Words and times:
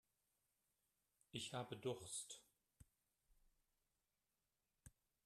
Ich 1.31 1.53
habe 1.53 1.75
Durst. 1.77 2.41